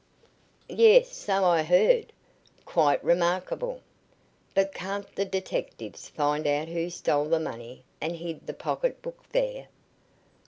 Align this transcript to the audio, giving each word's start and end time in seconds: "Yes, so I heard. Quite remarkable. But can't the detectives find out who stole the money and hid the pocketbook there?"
"Yes, 0.67 1.13
so 1.15 1.43
I 1.45 1.61
heard. 1.61 2.11
Quite 2.65 3.03
remarkable. 3.03 3.81
But 4.55 4.73
can't 4.73 5.05
the 5.15 5.25
detectives 5.25 6.09
find 6.09 6.47
out 6.47 6.67
who 6.69 6.89
stole 6.89 7.25
the 7.29 7.39
money 7.39 7.83
and 8.01 8.15
hid 8.15 8.47
the 8.47 8.55
pocketbook 8.55 9.29
there?" 9.29 9.67